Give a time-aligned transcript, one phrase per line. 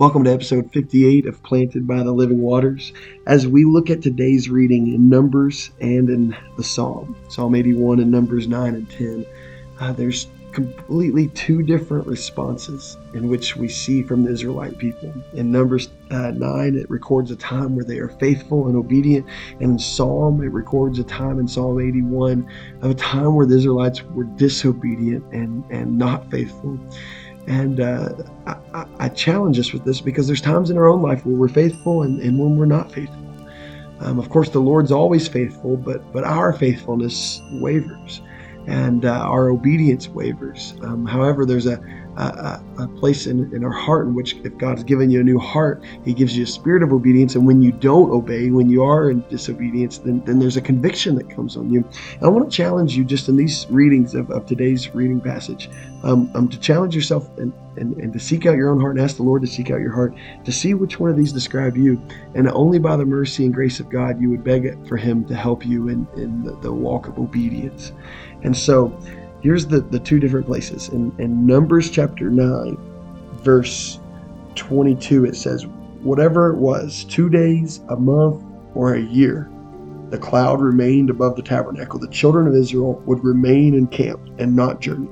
[0.00, 2.94] Welcome to episode 58 of Planted by the Living Waters
[3.26, 8.10] as we look at today's reading in Numbers and in the Psalm, Psalm 81 and
[8.10, 9.26] Numbers 9 and 10.
[9.78, 15.12] Uh, there's completely two different responses in which we see from the Israelite people.
[15.34, 19.26] In Numbers uh, 9, it records a time where they are faithful and obedient,
[19.60, 23.58] and in Psalm, it records a time in Psalm 81 of a time where the
[23.58, 26.78] Israelites were disobedient and, and not faithful.
[27.46, 28.10] And uh,
[28.46, 31.48] I, I, challenge us with this because there's times in our own life where we're
[31.48, 33.16] faithful and, and when we're not faithful.
[34.00, 38.22] Um, of course, the Lord's always faithful, but but our faithfulness wavers,
[38.66, 40.74] and uh, our obedience wavers.
[40.82, 41.80] Um, however, there's a
[42.16, 45.38] a, a, place in, in our heart in which if God's given you a new
[45.38, 47.34] heart, He gives you a spirit of obedience.
[47.34, 51.14] And when you don't obey, when you are in disobedience, then, then there's a conviction
[51.16, 51.84] that comes on you.
[52.14, 55.70] And I want to challenge you just in these readings of, of today's reading passage
[56.02, 59.04] um, um, to challenge yourself and, and, and to seek out your own heart and
[59.04, 60.14] ask the Lord to seek out your heart
[60.44, 62.00] to see which one of these describe you.
[62.34, 65.34] And only by the mercy and grace of God you would beg for Him to
[65.34, 67.92] help you in, in the, the walk of obedience.
[68.42, 68.98] And so,
[69.42, 70.88] here's the, the two different places.
[70.88, 72.76] In, in Numbers chapter 9,
[73.42, 73.98] verse
[74.54, 75.66] 22, it says,
[76.02, 78.42] Whatever it was, two days, a month,
[78.74, 79.50] or a year,
[80.10, 81.98] the cloud remained above the tabernacle.
[81.98, 85.08] The children of Israel would remain encamped and not journey.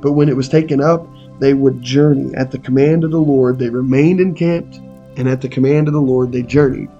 [0.00, 1.06] But when it was taken up,
[1.38, 2.34] they would journey.
[2.34, 4.76] At the command of the Lord, they remained encamped,
[5.16, 6.90] and at the command of the Lord, they journeyed.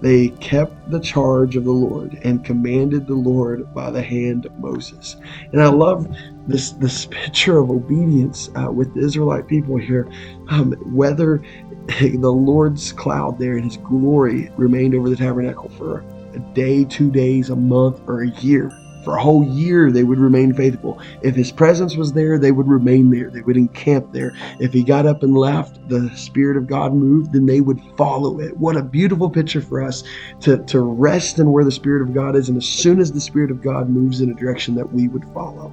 [0.00, 4.56] They kept the charge of the Lord and commanded the Lord by the hand of
[4.58, 5.16] Moses.
[5.52, 6.06] And I love
[6.46, 10.08] this this picture of obedience uh, with the Israelite people here.
[10.48, 11.42] Um, whether
[12.00, 17.10] the Lord's cloud there and His glory remained over the tabernacle for a day, two
[17.10, 18.70] days, a month, or a year
[19.08, 21.00] for a whole year, they would remain faithful.
[21.22, 23.30] If his presence was there, they would remain there.
[23.30, 24.34] They would encamp there.
[24.60, 28.38] If he got up and left, the Spirit of God moved, then they would follow
[28.38, 28.54] it.
[28.58, 30.04] What a beautiful picture for us
[30.40, 32.50] to, to rest in where the Spirit of God is.
[32.50, 35.24] And as soon as the Spirit of God moves in a direction that we would
[35.32, 35.72] follow.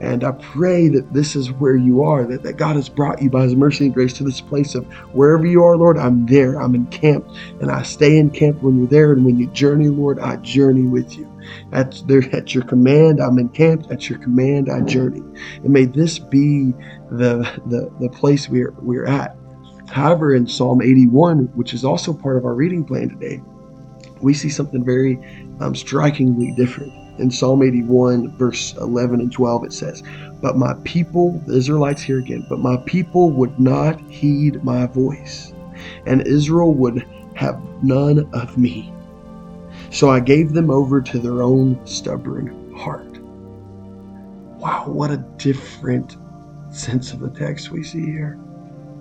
[0.00, 3.30] And I pray that this is where you are, that, that God has brought you
[3.30, 6.60] by His mercy and grace to this place of wherever you are, Lord, I'm there.
[6.60, 7.30] I'm encamped.
[7.60, 9.12] And I stay encamped when you're there.
[9.12, 11.26] And when you journey, Lord, I journey with you.
[11.72, 13.90] At, there, at your command, I'm encamped.
[13.90, 15.22] At your command, I journey.
[15.64, 16.72] And may this be
[17.10, 19.36] the, the, the place we're, we're at.
[19.90, 23.42] However, in Psalm 81, which is also part of our reading plan today,
[24.20, 25.18] we see something very
[25.60, 26.92] um, strikingly different.
[27.18, 30.02] In Psalm 81, verse 11 and 12, it says,
[30.40, 35.52] But my people, the Israelites here again, but my people would not heed my voice,
[36.06, 38.92] and Israel would have none of me.
[39.90, 43.18] So I gave them over to their own stubborn heart.
[44.58, 46.16] Wow, what a different
[46.70, 48.34] sense of the text we see here.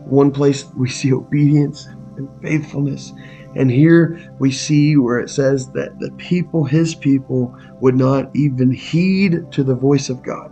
[0.05, 3.13] One place we see obedience and faithfulness.
[3.55, 8.71] And here we see where it says that the people, his people, would not even
[8.71, 10.51] heed to the voice of God,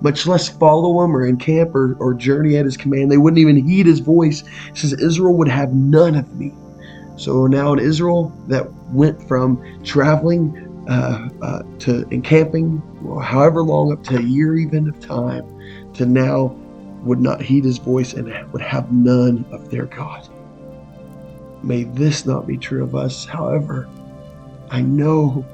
[0.00, 3.10] much less follow him or encamp or, or journey at his command.
[3.10, 4.42] They wouldn't even heed his voice.
[4.68, 6.52] It says, Israel would have none of me.
[7.16, 13.92] So now in Israel, that went from traveling uh, uh, to encamping, well, however long,
[13.92, 15.44] up to a year even of time,
[15.94, 16.56] to now
[17.02, 20.28] would not heed his voice and would have none of their God.
[21.62, 23.24] May this not be true of us.
[23.24, 23.88] However,
[24.70, 25.44] I know,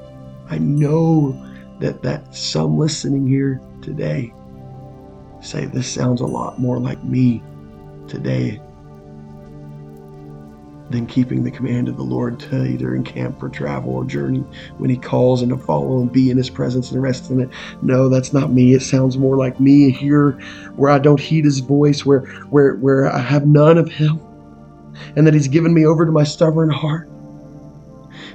[0.49, 1.41] I know
[1.79, 4.33] that that some listening here today
[5.41, 7.43] say this sounds a lot more like me
[8.07, 8.61] today
[10.89, 14.43] than keeping the command of the Lord to either encamp or travel or journey
[14.77, 17.49] when He calls and to follow and be in His presence and rest in it.
[17.81, 18.73] No, that's not me.
[18.73, 20.31] It sounds more like me here,
[20.75, 24.19] where I don't heed His voice, where where where I have none of Him,
[25.15, 27.09] and that He's given me over to my stubborn heart.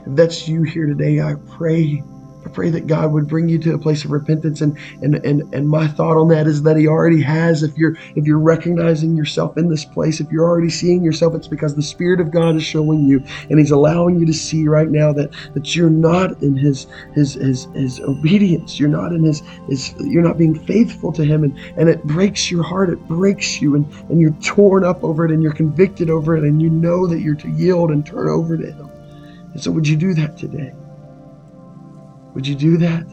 [0.07, 2.03] If that's you here today, I pray
[2.45, 5.43] I pray that God would bring you to a place of repentance and and and
[5.53, 7.63] and my thought on that is that he already has.
[7.63, 11.49] If you're if you're recognizing yourself in this place if you're already seeing yourself it's
[11.49, 14.89] because the spirit of God is showing you and he's allowing you to see right
[14.89, 18.81] now that that you're not in his his his, his obedience.
[18.81, 22.51] You're not in his his you're not being faithful to him and and it breaks
[22.51, 22.91] your heart.
[22.91, 26.45] It breaks you and and you're torn up over it and you're convicted over it
[26.45, 28.91] and you know that you're to yield and turn over to him.
[29.53, 30.73] And so would you do that today
[32.35, 33.07] would you do that?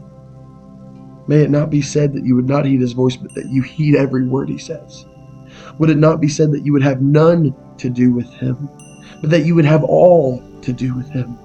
[1.28, 3.62] May it not be said that you would not heed his voice, but that you
[3.62, 5.06] heed every word he says.
[5.78, 8.70] Would it not be said that you would have none to do with him,
[9.22, 11.38] but that you would have all to do with him?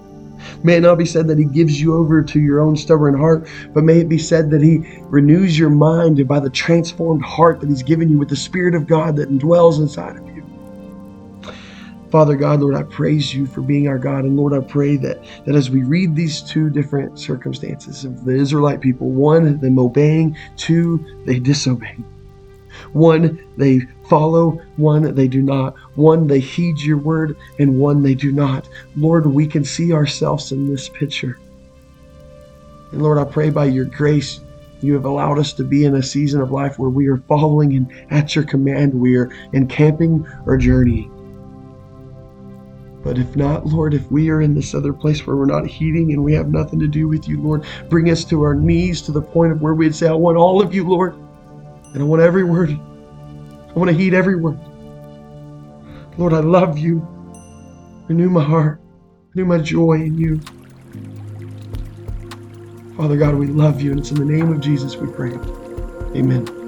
[0.64, 3.48] May it not be said that he gives you over to your own stubborn heart,
[3.72, 7.68] but may it be said that he renews your mind by the transformed heart that
[7.68, 10.41] he's given you with the Spirit of God that indwells inside of you.
[12.12, 14.26] Father God, Lord, I praise you for being our God.
[14.26, 18.34] And Lord, I pray that, that as we read these two different circumstances of the
[18.34, 21.96] Israelite people, one, them obeying, two, they disobey.
[22.92, 23.80] One, they
[24.10, 25.74] follow, one, they do not.
[25.94, 28.68] One, they heed your word, and one, they do not.
[28.94, 31.38] Lord, we can see ourselves in this picture.
[32.90, 34.40] And Lord, I pray by your grace,
[34.82, 37.74] you have allowed us to be in a season of life where we are following
[37.74, 41.11] and at your command we are encamping or journeying.
[43.02, 46.12] But if not, Lord, if we are in this other place where we're not heeding
[46.12, 49.12] and we have nothing to do with you, Lord, bring us to our knees to
[49.12, 51.14] the point of where we'd say, I want all of you, Lord.
[51.94, 52.70] And I want every word.
[52.70, 54.58] I want to heed every word.
[56.16, 57.06] Lord, I love you.
[58.08, 58.80] Renew my heart.
[59.34, 60.40] Renew my joy in you.
[62.96, 65.32] Father God, we love you, and it's in the name of Jesus we pray.
[66.14, 66.61] Amen.